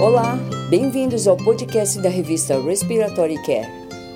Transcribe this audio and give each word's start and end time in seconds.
Olá, 0.00 0.38
bem-vindos 0.70 1.26
ao 1.26 1.36
podcast 1.36 2.00
da 2.00 2.08
revista 2.08 2.56
Respiratory 2.60 3.34
Care. 3.42 3.66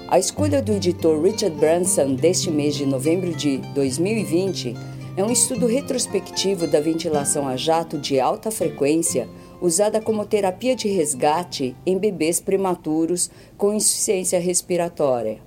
A 0.07 0.17
escolha 0.17 0.63
do 0.63 0.71
editor 0.71 1.21
Richard 1.21 1.57
Branson 1.59 2.15
deste 2.15 2.53
mês 2.53 2.77
de 2.77 2.87
novembro 2.87 3.35
de 3.35 3.59
2020 3.75 4.77
é 5.17 5.25
um 5.25 5.31
estudo 5.33 5.67
retrospectivo 5.67 6.69
da 6.69 6.81
ventilação 6.81 7.49
a 7.49 7.57
jato 7.57 7.99
de 7.99 8.21
alta 8.21 8.53
frequência 8.53 9.29
usada 9.61 10.01
como 10.01 10.25
terapia 10.25 10.77
de 10.77 10.87
resgate 10.87 11.75
em 11.85 11.99
bebês 11.99 12.39
prematuros 12.41 13.29
com 13.59 13.75
insuficiência 13.75 14.39
respiratória. 14.39 15.41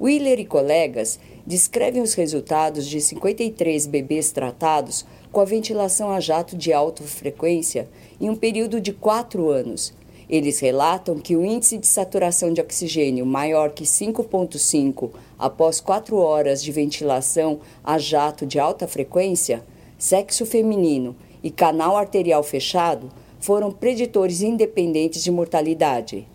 Wheeler 0.00 0.38
e 0.38 0.44
colegas 0.44 1.18
descrevem 1.44 2.00
os 2.00 2.14
resultados 2.14 2.86
de 2.86 3.00
53 3.00 3.86
bebês 3.86 4.30
tratados 4.30 5.04
com 5.32 5.40
a 5.40 5.44
ventilação 5.44 6.10
a 6.10 6.20
jato 6.20 6.56
de 6.56 6.72
alta 6.72 7.02
frequência 7.02 7.88
em 8.20 8.30
um 8.30 8.36
período 8.36 8.80
de 8.80 8.92
quatro 8.92 9.50
anos. 9.50 9.92
Eles 10.30 10.60
relatam 10.60 11.18
que 11.18 11.34
o 11.34 11.44
índice 11.44 11.78
de 11.78 11.86
saturação 11.86 12.52
de 12.52 12.60
oxigênio 12.60 13.26
maior 13.26 13.70
que 13.70 13.84
5,5 13.84 15.10
após 15.38 15.80
quatro 15.80 16.18
horas 16.18 16.62
de 16.62 16.70
ventilação 16.70 17.58
a 17.82 17.98
jato 17.98 18.46
de 18.46 18.58
alta 18.58 18.86
frequência, 18.86 19.64
sexo 19.98 20.46
feminino 20.46 21.16
e 21.42 21.50
canal 21.50 21.96
arterial 21.96 22.42
fechado 22.42 23.08
foram 23.40 23.72
preditores 23.72 24.42
independentes 24.42 25.24
de 25.24 25.30
mortalidade. 25.30 26.28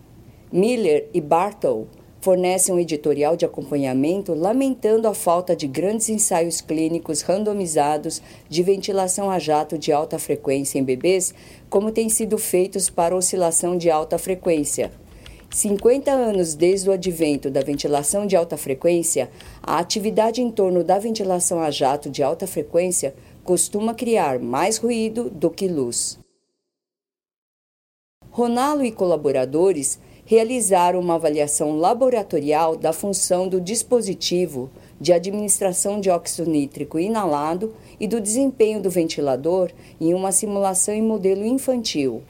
Miller 0.52 1.08
e 1.14 1.20
Bartle 1.20 1.86
fornecem 2.24 2.74
um 2.74 2.78
editorial 2.78 3.36
de 3.36 3.44
acompanhamento 3.44 4.32
lamentando 4.32 5.06
a 5.06 5.12
falta 5.12 5.54
de 5.54 5.66
grandes 5.66 6.08
ensaios 6.08 6.62
clínicos 6.62 7.20
randomizados 7.20 8.22
de 8.48 8.62
ventilação 8.62 9.30
a 9.30 9.38
jato 9.38 9.76
de 9.76 9.92
alta 9.92 10.18
frequência 10.18 10.78
em 10.78 10.82
bebês, 10.82 11.34
como 11.68 11.92
têm 11.92 12.08
sido 12.08 12.38
feitos 12.38 12.88
para 12.88 13.14
oscilação 13.14 13.76
de 13.76 13.90
alta 13.90 14.16
frequência. 14.16 14.90
50 15.50 16.10
anos 16.10 16.54
desde 16.54 16.88
o 16.88 16.94
advento 16.94 17.50
da 17.50 17.60
ventilação 17.60 18.26
de 18.26 18.34
alta 18.34 18.56
frequência, 18.56 19.30
a 19.62 19.78
atividade 19.78 20.40
em 20.40 20.50
torno 20.50 20.82
da 20.82 20.98
ventilação 20.98 21.60
a 21.60 21.70
jato 21.70 22.08
de 22.08 22.22
alta 22.22 22.46
frequência 22.46 23.14
costuma 23.44 23.92
criar 23.92 24.38
mais 24.38 24.78
ruído 24.78 25.28
do 25.28 25.50
que 25.50 25.68
luz. 25.68 26.18
Ronalo 28.30 28.82
e 28.82 28.90
colaboradores 28.90 30.00
realizaram 30.26 31.00
uma 31.00 31.14
avaliação 31.14 31.76
laboratorial 31.76 32.76
da 32.76 32.92
função 32.92 33.48
do 33.48 33.60
dispositivo 33.60 34.70
de 35.00 35.12
administração 35.12 36.00
de 36.00 36.08
óxido 36.08 36.50
nítrico 36.50 36.98
inalado 36.98 37.74
e 38.00 38.06
do 38.06 38.20
desempenho 38.20 38.80
do 38.80 38.88
ventilador 38.88 39.70
em 40.00 40.14
uma 40.14 40.32
simulação 40.32 40.94
em 40.94 41.02
modelo 41.02 41.44
infantil. 41.44 42.22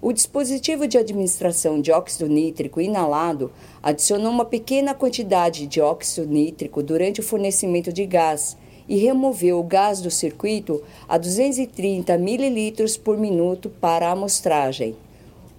O 0.00 0.12
dispositivo 0.12 0.86
de 0.86 0.98
administração 0.98 1.80
de 1.80 1.92
óxido 1.92 2.28
nítrico 2.28 2.80
inalado 2.80 3.52
adicionou 3.82 4.30
uma 4.30 4.44
pequena 4.44 4.94
quantidade 4.94 5.66
de 5.66 5.80
óxido 5.80 6.26
nítrico 6.26 6.82
durante 6.82 7.20
o 7.20 7.24
fornecimento 7.24 7.92
de 7.92 8.04
gás 8.06 8.56
e 8.88 8.96
removeu 8.96 9.60
o 9.60 9.62
gás 9.62 10.00
do 10.00 10.10
circuito 10.10 10.82
a 11.08 11.16
230 11.16 12.14
ml 12.14 12.98
por 12.98 13.16
minuto 13.16 13.70
para 13.80 14.08
a 14.08 14.12
amostragem. 14.12 14.96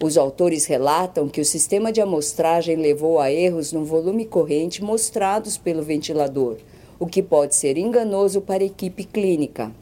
Os 0.03 0.17
autores 0.17 0.65
relatam 0.65 1.29
que 1.29 1.39
o 1.39 1.45
sistema 1.45 1.89
de 1.89 2.01
amostragem 2.01 2.75
levou 2.75 3.21
a 3.21 3.31
erros 3.31 3.71
no 3.71 3.85
volume 3.85 4.25
corrente 4.25 4.83
mostrados 4.83 5.57
pelo 5.57 5.81
ventilador, 5.81 6.57
o 6.99 7.07
que 7.07 7.23
pode 7.23 7.55
ser 7.55 7.77
enganoso 7.77 8.41
para 8.41 8.63
a 8.63 8.65
equipe 8.65 9.05
clínica. 9.05 9.73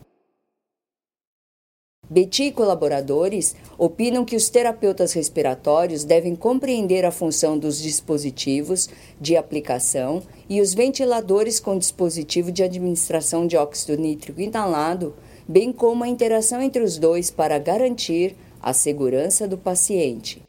Betty 2.08 2.44
e 2.44 2.52
colaboradores 2.52 3.56
opinam 3.80 4.24
que 4.24 4.36
os 4.36 4.48
terapeutas 4.48 5.12
respiratórios 5.14 6.04
devem 6.04 6.36
compreender 6.36 7.04
a 7.04 7.10
função 7.10 7.58
dos 7.58 7.82
dispositivos 7.82 8.90
de 9.20 9.36
aplicação 9.36 10.22
e 10.48 10.62
os 10.62 10.76
ventiladores 10.76 11.60
com 11.60 11.80
dispositivo 11.80 12.52
de 12.52 12.62
administração 12.62 13.48
de 13.48 13.58
óxido 13.58 14.00
nítrico 14.00 14.40
inalado, 14.40 15.16
bem 15.48 15.74
como 15.74 16.04
a 16.04 16.08
interação 16.08 16.62
entre 16.62 16.84
os 16.84 17.00
dois 17.00 17.32
para 17.32 17.58
garantir 17.58 18.36
a 18.62 18.74
segurança 18.74 19.48
do 19.48 19.58
paciente. 19.58 20.42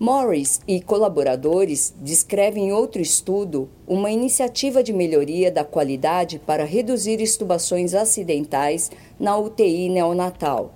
Morris 0.00 0.60
e 0.66 0.80
colaboradores 0.80 1.92
descrevem 2.00 2.68
em 2.68 2.72
outro 2.72 3.02
estudo 3.02 3.68
uma 3.84 4.12
iniciativa 4.12 4.80
de 4.80 4.92
melhoria 4.92 5.50
da 5.50 5.64
qualidade 5.64 6.38
para 6.38 6.64
reduzir 6.64 7.20
estubações 7.20 7.94
acidentais 7.94 8.92
na 9.18 9.36
UTI 9.36 9.88
neonatal. 9.88 10.72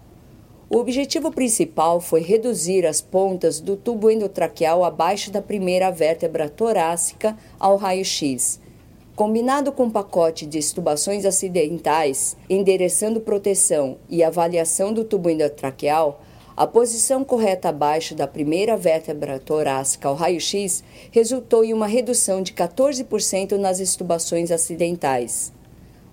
O 0.69 0.79
objetivo 0.79 1.31
principal 1.31 2.01
foi 2.01 2.23
reduzir 2.23 2.85
as 2.85 3.01
pontas 3.01 3.61
do 3.61 3.77
tubo 3.77 4.11
endotraqueal 4.11 4.83
abaixo 4.83 5.31
da 5.31 5.41
primeira 5.41 5.91
vértebra 5.91 6.49
torácica 6.49 7.39
ao 7.61 7.77
raio-x, 7.77 8.59
Combinado 9.15 9.71
com 9.73 9.85
um 9.85 9.91
pacote 9.91 10.47
de 10.47 10.57
estubações 10.57 11.27
acidentais, 11.27 12.35
endereçando 12.49 13.21
proteção 13.21 13.99
e 14.09 14.25
avaliação 14.25 14.91
do 14.91 15.05
tubo 15.05 15.29
endotraqueal, 15.29 16.23
a 16.57 16.67
posição 16.67 17.23
correta 17.23 17.69
abaixo 17.69 18.15
da 18.15 18.27
primeira 18.27 18.75
vértebra 18.75 19.39
torácica 19.39 20.09
ao 20.09 20.15
raio-x 20.15 20.83
resultou 21.11 21.63
em 21.63 21.75
uma 21.75 21.87
redução 21.87 22.41
de 22.41 22.55
14% 22.55 23.59
nas 23.59 23.81
estubações 23.81 24.51
acidentais. 24.51 25.53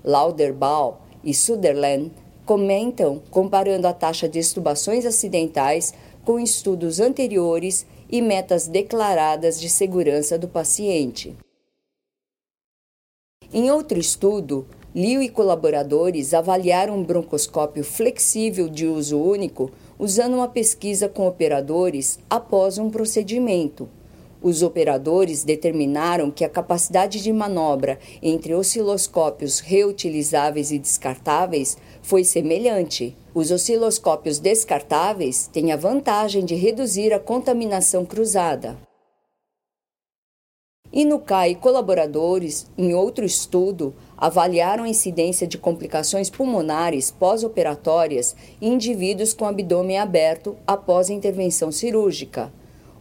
Lauderbach 0.04 0.98
e 1.24 1.34
Sutherland 1.34 2.12
comentam 2.46 3.22
comparando 3.32 3.88
a 3.88 3.94
taxa 3.94 4.28
de 4.28 4.40
estubações 4.40 5.06
acidentais 5.06 5.94
com 6.26 6.38
estudos 6.38 7.00
anteriores 7.00 7.86
e 8.10 8.22
metas 8.22 8.68
declaradas 8.68 9.60
de 9.60 9.70
segurança 9.70 10.38
do 10.38 10.50
paciente. 10.50 11.34
Em 13.52 13.72
outro 13.72 14.00
estudo, 14.00 14.68
Liu 14.94 15.22
e 15.22 15.30
colaboradores 15.30 16.34
avaliaram 16.34 16.98
um 16.98 17.04
broncoscópio 17.04 17.84
flexível 17.84 18.68
de 18.68 18.88
uso 18.88 19.22
único 19.22 19.70
usando 20.00 20.34
uma 20.34 20.48
pesquisa 20.48 21.08
com 21.08 21.28
operadores 21.28 22.18
após 22.28 22.80
um 22.80 22.90
procedimento. 22.90 23.88
Os 24.42 24.64
operadores 24.64 25.44
determinaram 25.44 26.32
que 26.32 26.44
a 26.44 26.50
capacidade 26.50 27.22
de 27.22 27.32
manobra 27.32 28.00
entre 28.20 28.56
osciloscópios 28.56 29.60
reutilizáveis 29.60 30.72
e 30.72 30.80
descartáveis 30.80 31.78
foi 32.02 32.24
semelhante. 32.24 33.16
Os 33.32 33.52
osciloscópios 33.52 34.40
descartáveis 34.40 35.48
têm 35.54 35.72
a 35.72 35.78
vantagem 35.78 36.44
de 36.44 36.56
reduzir 36.56 37.14
a 37.14 37.20
contaminação 37.20 38.04
cruzada. 38.06 38.89
E 40.92 41.08
colaboradores, 41.62 42.66
em 42.76 42.96
outro 42.96 43.24
estudo, 43.24 43.94
avaliaram 44.18 44.86
a 44.86 44.90
incidência 44.90 45.46
de 45.46 45.56
complicações 45.56 46.32
pulmonares 46.32 47.12
pós-operatórias 47.12 48.36
em 48.60 48.74
indivíduos 48.74 49.32
com 49.32 49.46
abdômen 49.46 50.00
aberto 50.00 50.58
após 50.66 51.12
a 51.12 51.14
intervenção 51.14 51.72
cirúrgica. 51.72 52.52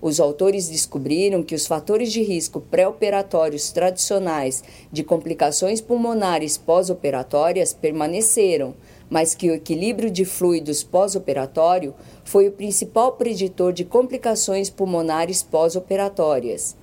Os 0.02 0.20
autores 0.20 0.68
descobriram 0.68 1.42
que 1.42 1.54
os 1.54 1.66
fatores 1.66 2.12
de 2.12 2.22
risco 2.22 2.60
pré-operatórios 2.60 3.72
tradicionais 3.72 4.62
de 4.92 5.02
complicações 5.02 5.80
pulmonares 5.80 6.58
pós-operatórias 6.58 7.72
permaneceram, 7.72 8.74
mas 9.08 9.34
que 9.34 9.50
o 9.50 9.54
equilíbrio 9.54 10.10
de 10.10 10.26
fluidos 10.26 10.84
pós-operatório 10.84 11.94
foi 12.22 12.48
o 12.48 12.52
principal 12.52 13.12
preditor 13.12 13.72
de 13.72 13.86
complicações 13.86 14.68
pulmonares 14.68 15.42
pós-operatórias 15.42 16.76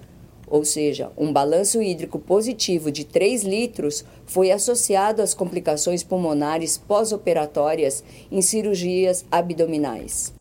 ou 0.47 0.63
seja, 0.63 1.11
um 1.17 1.31
balanço 1.31 1.81
hídrico 1.81 2.19
positivo 2.19 2.91
de 2.91 3.03
3 3.05 3.43
litros, 3.43 4.03
foi 4.25 4.51
associado 4.51 5.21
às 5.21 5.33
complicações 5.33 6.03
pulmonares 6.03 6.77
pós-operatórias 6.77 8.03
em 8.31 8.41
cirurgias 8.41 9.25
abdominais. 9.31 10.33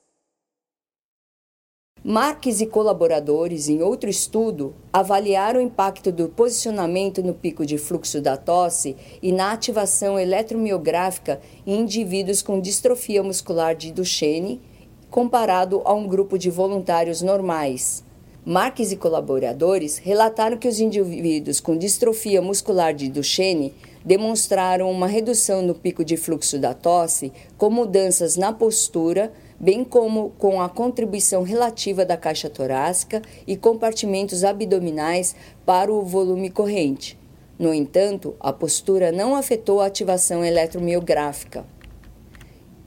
Marques 2.07 2.61
e 2.61 2.67
colaboradores, 2.67 3.67
em 3.71 3.81
outro 3.81 4.11
estudo, 4.11 4.75
avaliaram 4.93 5.59
o 5.59 5.63
impacto 5.63 6.13
do 6.13 6.29
posicionamento 6.29 7.23
no 7.23 7.33
pico 7.33 7.65
de 7.65 7.79
fluxo 7.79 8.21
da 8.21 8.37
tosse 8.37 8.95
e 9.23 9.33
na 9.33 9.53
ativação 9.53 10.19
eletromiográfica 10.19 11.41
em 11.67 11.81
indivíduos 11.81 12.43
com 12.43 12.61
distrofia 12.61 13.23
muscular 13.23 13.75
de 13.75 13.91
Duchenne, 13.91 14.61
comparado 15.09 15.81
a 15.87 15.95
um 15.95 16.07
grupo 16.07 16.37
de 16.37 16.51
voluntários 16.51 17.23
normais. 17.23 18.05
Marques 18.47 18.93
e 18.93 18.97
colaboradores 18.97 19.97
relataram 19.97 20.59
que 20.59 20.69
os 20.69 20.79
indivíduos 20.79 21.61
com 21.61 21.79
distrofia 21.79 22.43
muscular 22.43 22.93
de 22.93 23.09
Duchenne 23.09 23.73
demonstraram 24.05 24.91
uma 24.91 25.07
redução 25.07 25.63
no 25.63 25.75
pico 25.75 26.05
de 26.05 26.19
fluxo 26.19 26.59
da 26.59 26.75
tosse, 26.75 27.33
com 27.57 27.71
mudanças 27.71 28.37
na 28.37 28.53
postura, 28.53 29.33
bem 29.59 29.83
como 29.83 30.35
com 30.37 30.61
a 30.61 30.69
contribuição 30.69 31.43
relativa 31.43 32.05
da 32.05 32.19
caixa 32.19 32.51
torácica 32.51 33.23
e 33.47 33.57
compartimentos 33.57 34.45
abdominais 34.45 35.35
para 35.65 35.91
o 35.91 36.03
volume 36.03 36.51
corrente. 36.51 37.19
No 37.59 37.73
entanto, 37.73 38.35
a 38.39 38.53
postura 38.53 39.11
não 39.11 39.35
afetou 39.35 39.81
a 39.81 39.87
ativação 39.87 40.45
eletromiográfica. 40.45 41.65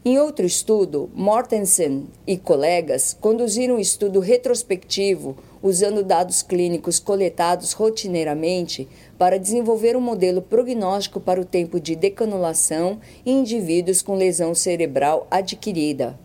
Em 0.05 0.17
outro 0.19 0.45
estudo, 0.45 1.09
Mortensen 1.13 2.07
e 2.25 2.37
colegas 2.37 3.17
conduziram 3.19 3.75
um 3.75 3.79
estudo 3.79 4.21
retrospectivo 4.21 5.35
usando 5.61 6.03
dados 6.03 6.41
clínicos 6.41 6.99
coletados 6.99 7.73
rotineiramente 7.73 8.87
para 9.17 9.39
desenvolver 9.39 9.95
um 9.95 10.01
modelo 10.01 10.41
prognóstico 10.41 11.19
para 11.19 11.41
o 11.41 11.45
tempo 11.45 11.79
de 11.79 11.95
decanulação 11.95 12.99
em 13.25 13.39
indivíduos 13.39 14.01
com 14.01 14.15
lesão 14.15 14.53
cerebral 14.53 15.27
adquirida. 15.29 16.17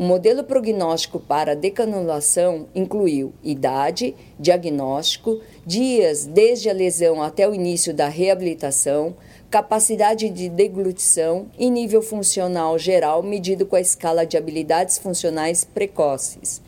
O 0.00 0.02
modelo 0.02 0.42
prognóstico 0.42 1.20
para 1.20 1.54
decanulação 1.54 2.66
incluiu 2.74 3.34
idade, 3.44 4.14
diagnóstico, 4.38 5.42
dias 5.66 6.24
desde 6.24 6.70
a 6.70 6.72
lesão 6.72 7.22
até 7.22 7.46
o 7.46 7.54
início 7.54 7.92
da 7.92 8.08
reabilitação, 8.08 9.14
capacidade 9.50 10.30
de 10.30 10.48
deglutição 10.48 11.48
e 11.58 11.68
nível 11.68 12.00
funcional 12.00 12.78
geral 12.78 13.22
medido 13.22 13.66
com 13.66 13.76
a 13.76 13.80
escala 13.80 14.24
de 14.24 14.38
habilidades 14.38 14.96
funcionais 14.96 15.66
precoces. 15.66 16.62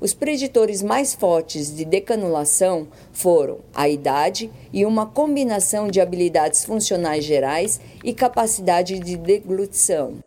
Os 0.00 0.14
preditores 0.14 0.82
mais 0.82 1.12
fortes 1.14 1.76
de 1.76 1.84
decanulação 1.84 2.88
foram 3.12 3.58
a 3.74 3.86
idade 3.86 4.50
e 4.72 4.86
uma 4.86 5.04
combinação 5.04 5.88
de 5.88 6.00
habilidades 6.00 6.64
funcionais 6.64 7.22
gerais 7.22 7.78
e 8.02 8.14
capacidade 8.14 8.98
de 8.98 9.16
deglutição. 9.16 10.20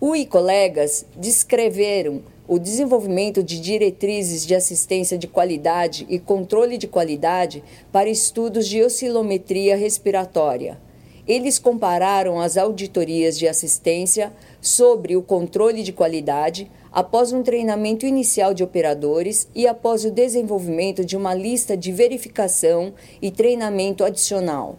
O 0.00 0.14
e 0.14 0.24
colegas 0.24 1.04
descreveram 1.16 2.22
o 2.46 2.58
desenvolvimento 2.58 3.42
de 3.42 3.58
diretrizes 3.58 4.46
de 4.46 4.54
assistência 4.54 5.18
de 5.18 5.26
qualidade 5.26 6.06
e 6.08 6.18
controle 6.18 6.78
de 6.78 6.86
qualidade 6.86 7.64
para 7.90 8.08
estudos 8.08 8.68
de 8.68 8.82
oscilometria 8.82 9.76
respiratória. 9.76 10.78
Eles 11.26 11.58
compararam 11.58 12.38
as 12.38 12.58
auditorias 12.58 13.38
de 13.38 13.48
assistência 13.48 14.30
sobre 14.60 15.16
o 15.16 15.22
controle 15.22 15.82
de 15.82 15.90
qualidade 15.90 16.70
após 16.92 17.32
um 17.32 17.42
treinamento 17.42 18.04
inicial 18.04 18.52
de 18.52 18.62
operadores 18.62 19.48
e 19.54 19.66
após 19.66 20.04
o 20.04 20.10
desenvolvimento 20.10 21.02
de 21.02 21.16
uma 21.16 21.34
lista 21.34 21.76
de 21.76 21.90
verificação 21.90 22.92
e 23.22 23.30
treinamento 23.30 24.04
adicional. 24.04 24.76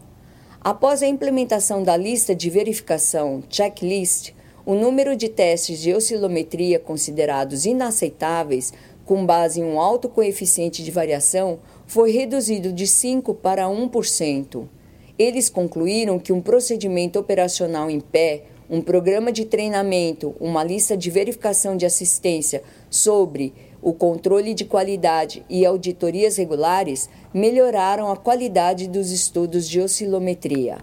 Após 0.62 1.02
a 1.02 1.08
implementação 1.08 1.82
da 1.82 1.98
lista 1.98 2.36
de 2.36 2.50
verificação 2.50 3.44
checklist, 3.50 4.32
o 4.64 4.76
número 4.76 5.16
de 5.16 5.30
testes 5.30 5.80
de 5.80 5.94
oscilometria 5.94 6.80
considerados 6.80 7.66
inaceitáveis, 7.66 8.72
com 9.04 9.26
base 9.26 9.62
em 9.62 9.64
um 9.64 9.80
alto 9.80 10.10
coeficiente 10.10 10.84
de 10.84 10.92
variação, 10.92 11.60
foi 11.86 12.12
reduzido 12.12 12.72
de 12.72 12.88
5 12.88 13.34
para 13.34 13.66
1%. 13.66 14.68
Eles 15.18 15.50
concluíram 15.50 16.20
que 16.20 16.34
um 16.34 16.42
procedimento 16.42 17.18
operacional 17.18 17.90
em 17.90 18.00
pé, 18.00 18.44
um 18.70 18.82
programa 18.82 19.32
de 19.32 19.46
treinamento, 19.46 20.36
uma 20.40 20.64
lista 20.64 20.98
de 20.98 21.10
verificação 21.10 21.78
de 21.78 21.86
assistência 21.86 22.64
sobre 22.90 23.54
o 23.82 23.94
controle 23.94 24.54
de 24.54 24.66
qualidade 24.66 25.46
e 25.48 25.66
auditorias 25.66 26.38
regulares 26.38 27.08
melhoraram 27.34 28.12
a 28.12 28.18
qualidade 28.18 28.88
dos 28.88 29.12
estudos 29.12 29.70
de 29.70 29.80
oscilometria. 29.80 30.80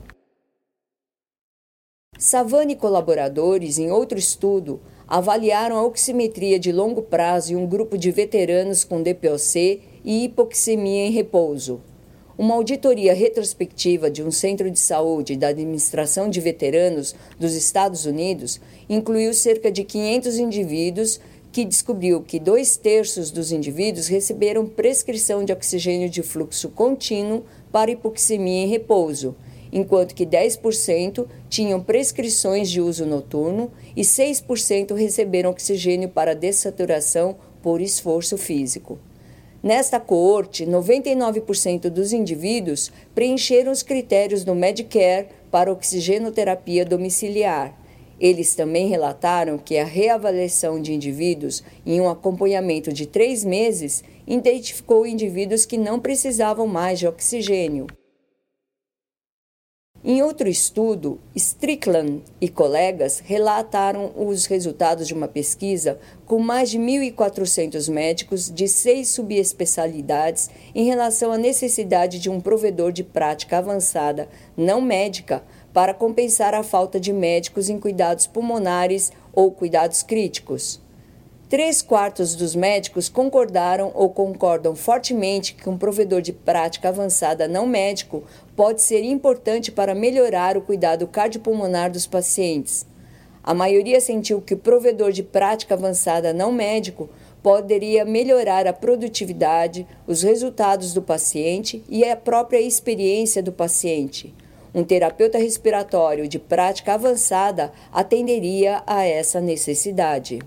Savani 2.16 2.74
e 2.74 2.76
colaboradores, 2.76 3.78
em 3.78 3.90
outro 3.90 4.16
estudo, 4.16 4.80
avaliaram 5.08 5.76
a 5.76 5.82
oximetria 5.82 6.58
de 6.58 6.70
longo 6.70 7.02
prazo 7.02 7.52
em 7.52 7.56
um 7.56 7.66
grupo 7.66 7.98
de 7.98 8.12
veteranos 8.12 8.84
com 8.84 9.02
DPOC 9.02 9.82
e 10.04 10.24
hipoxemia 10.24 11.06
em 11.06 11.10
repouso. 11.10 11.80
Uma 12.38 12.54
auditoria 12.54 13.12
retrospectiva 13.12 14.10
de 14.10 14.22
um 14.22 14.30
centro 14.30 14.70
de 14.70 14.78
saúde 14.78 15.36
da 15.36 15.48
Administração 15.48 16.30
de 16.30 16.40
Veteranos 16.40 17.14
dos 17.38 17.54
Estados 17.54 18.06
Unidos 18.06 18.58
incluiu 18.88 19.34
cerca 19.34 19.70
de 19.70 19.84
500 19.84 20.38
indivíduos 20.38 21.20
que 21.52 21.62
descobriu 21.62 22.22
que 22.22 22.40
dois 22.40 22.78
terços 22.78 23.30
dos 23.30 23.52
indivíduos 23.52 24.06
receberam 24.06 24.66
prescrição 24.66 25.44
de 25.44 25.52
oxigênio 25.52 26.08
de 26.08 26.22
fluxo 26.22 26.70
contínuo 26.70 27.44
para 27.70 27.90
hipoxemia 27.90 28.64
em 28.64 28.68
repouso 28.68 29.36
enquanto 29.70 30.14
que 30.14 30.26
10% 30.26 31.26
tinham 31.48 31.82
prescrições 31.82 32.70
de 32.70 32.80
uso 32.80 33.06
noturno 33.06 33.70
e 33.96 34.02
6% 34.02 34.94
receberam 34.94 35.50
oxigênio 35.50 36.10
para 36.10 36.34
dessaturação 36.34 37.36
por 37.62 37.80
esforço 37.80 38.36
físico. 38.36 38.98
Nesta 39.62 40.00
coorte, 40.00 40.66
99% 40.66 41.88
dos 41.88 42.12
indivíduos 42.12 42.90
preencheram 43.14 43.70
os 43.70 43.80
critérios 43.80 44.42
do 44.42 44.56
Medicare 44.56 45.28
para 45.52 45.70
oxigenoterapia 45.70 46.84
domiciliar. 46.84 47.78
Eles 48.18 48.56
também 48.56 48.88
relataram 48.88 49.56
que 49.58 49.78
a 49.78 49.84
reavaliação 49.84 50.82
de 50.82 50.92
indivíduos 50.92 51.62
em 51.86 52.00
um 52.00 52.08
acompanhamento 52.10 52.92
de 52.92 53.06
três 53.06 53.44
meses 53.44 54.02
identificou 54.26 55.06
indivíduos 55.06 55.64
que 55.64 55.78
não 55.78 56.00
precisavam 56.00 56.66
mais 56.66 56.98
de 56.98 57.06
oxigênio. 57.06 57.86
Em 60.14 60.20
outro 60.20 60.46
estudo, 60.46 61.18
Strickland 61.34 62.22
e 62.38 62.46
colegas 62.46 63.18
relataram 63.24 64.12
os 64.14 64.44
resultados 64.44 65.08
de 65.08 65.14
uma 65.14 65.26
pesquisa 65.26 65.98
com 66.26 66.38
mais 66.38 66.68
de 66.68 66.78
1.400 66.78 67.90
médicos 67.90 68.50
de 68.50 68.68
seis 68.68 69.08
subespecialidades 69.08 70.50
em 70.74 70.84
relação 70.84 71.32
à 71.32 71.38
necessidade 71.38 72.18
de 72.18 72.28
um 72.28 72.42
provedor 72.42 72.92
de 72.92 73.02
prática 73.02 73.56
avançada 73.56 74.28
não 74.54 74.82
médica 74.82 75.42
para 75.72 75.94
compensar 75.94 76.52
a 76.52 76.62
falta 76.62 77.00
de 77.00 77.10
médicos 77.10 77.70
em 77.70 77.80
cuidados 77.80 78.26
pulmonares 78.26 79.10
ou 79.32 79.50
cuidados 79.50 80.02
críticos. 80.02 80.78
Três 81.52 81.82
quartos 81.82 82.34
dos 82.34 82.56
médicos 82.56 83.10
concordaram 83.10 83.92
ou 83.94 84.08
concordam 84.08 84.74
fortemente 84.74 85.52
que 85.52 85.68
um 85.68 85.76
provedor 85.76 86.22
de 86.22 86.32
prática 86.32 86.88
avançada 86.88 87.46
não 87.46 87.66
médico 87.66 88.24
pode 88.56 88.80
ser 88.80 89.04
importante 89.04 89.70
para 89.70 89.94
melhorar 89.94 90.56
o 90.56 90.62
cuidado 90.62 91.06
cardiopulmonar 91.06 91.90
dos 91.90 92.06
pacientes. 92.06 92.86
A 93.44 93.52
maioria 93.52 94.00
sentiu 94.00 94.40
que 94.40 94.54
o 94.54 94.56
provedor 94.56 95.12
de 95.12 95.22
prática 95.22 95.74
avançada 95.74 96.32
não 96.32 96.50
médico 96.50 97.10
poderia 97.42 98.02
melhorar 98.02 98.66
a 98.66 98.72
produtividade, 98.72 99.86
os 100.06 100.22
resultados 100.22 100.94
do 100.94 101.02
paciente 101.02 101.84
e 101.86 102.02
a 102.02 102.16
própria 102.16 102.62
experiência 102.62 103.42
do 103.42 103.52
paciente. 103.52 104.34
Um 104.74 104.82
terapeuta 104.82 105.36
respiratório 105.36 106.26
de 106.26 106.38
prática 106.38 106.94
avançada 106.94 107.70
atenderia 107.92 108.82
a 108.86 109.04
essa 109.04 109.38
necessidade. 109.38 110.38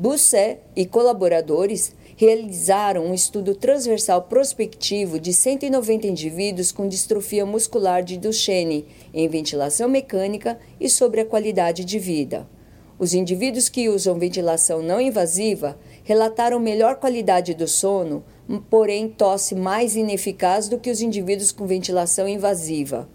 Busset 0.00 0.60
e 0.76 0.86
colaboradores 0.86 1.92
realizaram 2.16 3.06
um 3.06 3.12
estudo 3.12 3.52
transversal 3.56 4.22
prospectivo 4.22 5.18
de 5.18 5.32
190 5.32 6.06
indivíduos 6.06 6.70
com 6.70 6.86
distrofia 6.86 7.44
muscular 7.44 8.04
de 8.04 8.16
Duchenne 8.16 8.86
em 9.12 9.28
ventilação 9.28 9.88
mecânica 9.88 10.56
e 10.78 10.88
sobre 10.88 11.20
a 11.20 11.24
qualidade 11.24 11.84
de 11.84 11.98
vida. 11.98 12.48
Os 12.96 13.12
indivíduos 13.12 13.68
que 13.68 13.88
usam 13.88 14.16
ventilação 14.20 14.80
não 14.80 15.00
invasiva 15.00 15.76
relataram 16.04 16.60
melhor 16.60 16.94
qualidade 16.94 17.52
do 17.52 17.66
sono, 17.66 18.22
porém 18.70 19.08
tosse 19.08 19.56
mais 19.56 19.96
ineficaz 19.96 20.68
do 20.68 20.78
que 20.78 20.92
os 20.92 21.02
indivíduos 21.02 21.50
com 21.50 21.66
ventilação 21.66 22.28
invasiva. 22.28 23.08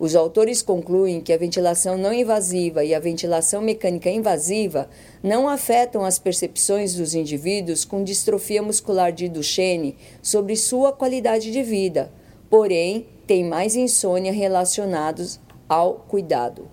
Os 0.00 0.16
autores 0.16 0.62
concluem 0.62 1.20
que 1.20 1.30
a 1.30 1.36
ventilação 1.36 1.98
não 1.98 2.10
invasiva 2.10 2.82
e 2.82 2.94
a 2.94 2.98
ventilação 2.98 3.60
mecânica 3.60 4.08
invasiva 4.08 4.88
não 5.22 5.46
afetam 5.46 6.06
as 6.06 6.18
percepções 6.18 6.94
dos 6.94 7.14
indivíduos 7.14 7.84
com 7.84 8.02
distrofia 8.02 8.62
muscular 8.62 9.12
de 9.12 9.28
Duchenne 9.28 9.98
sobre 10.22 10.56
sua 10.56 10.90
qualidade 10.90 11.52
de 11.52 11.62
vida, 11.62 12.10
porém 12.48 13.08
têm 13.26 13.44
mais 13.44 13.76
insônia 13.76 14.32
relacionados 14.32 15.38
ao 15.68 15.96
cuidado. 15.96 16.70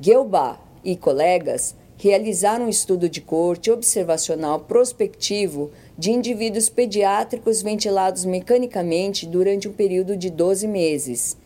Guelba 0.00 0.58
e 0.82 0.96
colegas 0.96 1.76
realizaram 1.96 2.66
um 2.66 2.68
estudo 2.68 3.08
de 3.08 3.20
corte 3.20 3.70
observacional 3.70 4.58
prospectivo 4.58 5.70
de 5.98 6.10
indivíduos 6.10 6.68
pediátricos 6.68 7.62
ventilados 7.62 8.24
mecanicamente 8.24 9.26
durante 9.26 9.68
um 9.68 9.72
período 9.72 10.16
de 10.16 10.30
12 10.30 10.68
meses. 10.68 11.36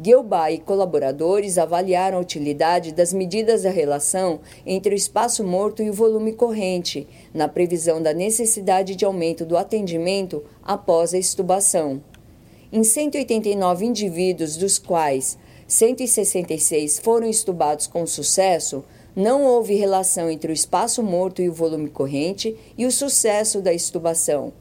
Guilba 0.00 0.50
e 0.50 0.58
colaboradores 0.58 1.58
avaliaram 1.58 2.16
a 2.16 2.20
utilidade 2.22 2.92
das 2.92 3.12
medidas 3.12 3.62
da 3.62 3.70
relação 3.70 4.40
entre 4.64 4.94
o 4.94 4.96
espaço 4.96 5.44
morto 5.44 5.82
e 5.82 5.90
o 5.90 5.92
volume 5.92 6.32
corrente, 6.32 7.06
na 7.34 7.46
previsão 7.46 8.02
da 8.02 8.14
necessidade 8.14 8.96
de 8.96 9.04
aumento 9.04 9.44
do 9.44 9.58
atendimento 9.58 10.42
após 10.62 11.12
a 11.12 11.18
estubação. 11.18 12.02
Em 12.72 12.82
189 12.82 13.84
indivíduos, 13.84 14.56
dos 14.56 14.78
quais 14.78 15.36
166 15.68 16.98
foram 16.98 17.28
estubados 17.28 17.86
com 17.86 18.06
sucesso, 18.06 18.82
não 19.14 19.44
houve 19.44 19.74
relação 19.74 20.30
entre 20.30 20.50
o 20.50 20.54
espaço 20.54 21.02
morto 21.02 21.42
e 21.42 21.48
o 21.48 21.52
volume 21.52 21.90
corrente 21.90 22.56
e 22.76 22.86
o 22.86 22.92
sucesso 22.92 23.60
da 23.60 23.72
estubação. 23.72 24.52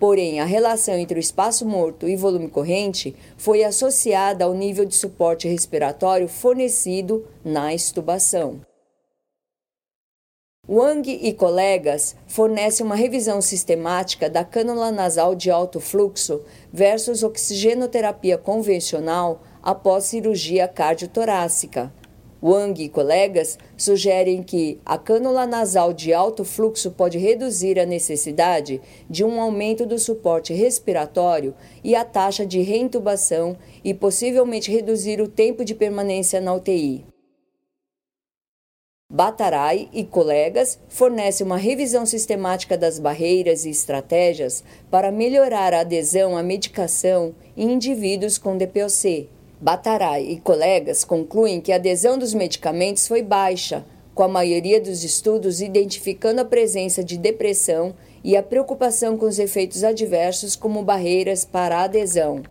Porém, 0.00 0.40
a 0.40 0.46
relação 0.46 0.94
entre 0.94 1.18
o 1.18 1.20
espaço 1.20 1.66
morto 1.66 2.08
e 2.08 2.16
volume 2.16 2.48
corrente 2.48 3.14
foi 3.36 3.62
associada 3.62 4.46
ao 4.46 4.54
nível 4.54 4.86
de 4.86 4.94
suporte 4.94 5.46
respiratório 5.46 6.26
fornecido 6.26 7.26
na 7.44 7.74
extubação. 7.74 8.62
Wang 10.66 11.10
e 11.10 11.34
colegas 11.34 12.14
fornecem 12.26 12.86
uma 12.86 12.94
revisão 12.94 13.42
sistemática 13.42 14.30
da 14.30 14.44
cânula 14.44 14.90
nasal 14.90 15.34
de 15.34 15.50
alto 15.50 15.80
fluxo 15.80 16.42
versus 16.72 17.22
oxigenoterapia 17.22 18.38
convencional 18.38 19.42
após 19.62 20.04
cirurgia 20.04 20.66
cardiotorácica. 20.66 21.92
Wang 22.42 22.82
e 22.82 22.88
colegas 22.88 23.58
sugerem 23.76 24.42
que 24.42 24.80
a 24.84 24.96
cânula 24.96 25.46
nasal 25.46 25.92
de 25.92 26.12
alto 26.12 26.44
fluxo 26.44 26.90
pode 26.90 27.18
reduzir 27.18 27.78
a 27.78 27.84
necessidade 27.84 28.80
de 29.08 29.22
um 29.22 29.40
aumento 29.40 29.84
do 29.84 29.98
suporte 29.98 30.54
respiratório 30.54 31.54
e 31.84 31.94
a 31.94 32.04
taxa 32.04 32.46
de 32.46 32.60
reintubação 32.60 33.56
e 33.84 33.92
possivelmente 33.92 34.70
reduzir 34.70 35.20
o 35.20 35.28
tempo 35.28 35.64
de 35.64 35.74
permanência 35.74 36.40
na 36.40 36.54
UTI. 36.54 37.04
Batarai 39.12 39.88
e 39.92 40.04
colegas 40.04 40.78
fornecem 40.88 41.44
uma 41.44 41.56
revisão 41.56 42.06
sistemática 42.06 42.78
das 42.78 43.00
barreiras 43.00 43.64
e 43.64 43.70
estratégias 43.70 44.62
para 44.88 45.10
melhorar 45.10 45.74
a 45.74 45.80
adesão 45.80 46.36
à 46.36 46.44
medicação 46.44 47.34
em 47.56 47.72
indivíduos 47.72 48.38
com 48.38 48.56
DPOC. 48.56 49.28
Batarai 49.60 50.24
e 50.24 50.40
colegas 50.40 51.04
concluem 51.04 51.60
que 51.60 51.70
a 51.70 51.76
adesão 51.76 52.16
dos 52.16 52.32
medicamentos 52.32 53.06
foi 53.06 53.22
baixa, 53.22 53.84
com 54.14 54.22
a 54.22 54.28
maioria 54.28 54.80
dos 54.80 55.04
estudos 55.04 55.60
identificando 55.60 56.40
a 56.40 56.44
presença 56.46 57.04
de 57.04 57.18
depressão 57.18 57.94
e 58.24 58.36
a 58.36 58.42
preocupação 58.42 59.18
com 59.18 59.26
os 59.26 59.38
efeitos 59.38 59.84
adversos 59.84 60.56
como 60.56 60.82
barreiras 60.82 61.44
para 61.44 61.76
a 61.78 61.82
adesão. 61.82 62.42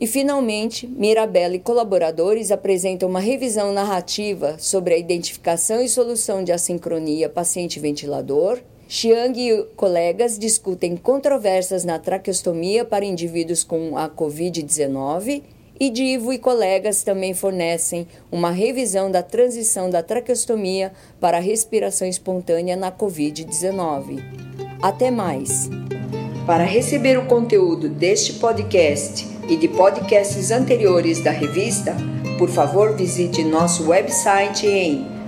E, 0.00 0.06
finalmente, 0.06 0.86
Mirabella 0.86 1.54
e 1.54 1.60
colaboradores 1.60 2.50
apresentam 2.50 3.08
uma 3.08 3.20
revisão 3.20 3.72
narrativa 3.72 4.56
sobre 4.58 4.94
a 4.94 4.98
identificação 4.98 5.80
e 5.80 5.88
solução 5.88 6.42
de 6.42 6.52
assincronia 6.52 7.28
paciente-ventilador. 7.28 8.60
Chiang 8.90 9.38
e 9.38 9.64
colegas 9.76 10.38
discutem 10.38 10.96
controvérsias 10.96 11.84
na 11.84 11.98
traqueostomia 11.98 12.86
para 12.86 13.04
indivíduos 13.04 13.62
com 13.62 13.98
a 13.98 14.08
Covid-19 14.08 15.42
e 15.78 15.90
Divo 15.90 16.32
e 16.32 16.38
colegas 16.38 17.02
também 17.02 17.34
fornecem 17.34 18.08
uma 18.32 18.50
revisão 18.50 19.10
da 19.10 19.22
transição 19.22 19.90
da 19.90 20.02
traqueostomia 20.02 20.90
para 21.20 21.36
a 21.36 21.40
respiração 21.40 22.08
espontânea 22.08 22.76
na 22.76 22.90
Covid-19. 22.90 24.22
Até 24.80 25.10
mais! 25.10 25.68
Para 26.46 26.64
receber 26.64 27.18
o 27.18 27.26
conteúdo 27.26 27.90
deste 27.90 28.32
podcast 28.34 29.28
e 29.50 29.56
de 29.58 29.68
podcasts 29.68 30.50
anteriores 30.50 31.22
da 31.22 31.30
revista, 31.30 31.94
por 32.38 32.48
favor 32.48 32.96
visite 32.96 33.44
nosso 33.44 33.86
website 33.90 34.66
em 34.66 35.17